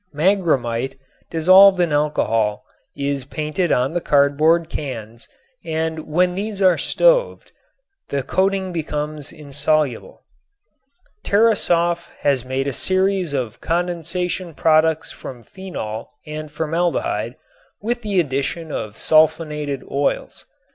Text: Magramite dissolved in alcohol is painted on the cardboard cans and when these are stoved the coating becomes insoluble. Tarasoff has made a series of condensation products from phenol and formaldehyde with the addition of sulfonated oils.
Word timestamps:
Magramite 0.15 0.97
dissolved 1.29 1.79
in 1.79 1.93
alcohol 1.93 2.65
is 2.97 3.23
painted 3.23 3.71
on 3.71 3.93
the 3.93 4.01
cardboard 4.01 4.67
cans 4.67 5.29
and 5.63 6.07
when 6.07 6.33
these 6.33 6.59
are 6.59 6.75
stoved 6.75 7.51
the 8.09 8.23
coating 8.23 8.71
becomes 8.71 9.31
insoluble. 9.31 10.23
Tarasoff 11.23 12.09
has 12.21 12.43
made 12.43 12.67
a 12.67 12.73
series 12.73 13.35
of 13.35 13.61
condensation 13.61 14.55
products 14.55 15.11
from 15.11 15.43
phenol 15.43 16.09
and 16.25 16.51
formaldehyde 16.51 17.35
with 17.79 18.01
the 18.01 18.19
addition 18.19 18.71
of 18.71 18.95
sulfonated 18.95 19.83
oils. 19.91 20.47